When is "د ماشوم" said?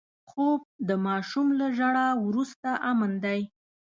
0.87-1.47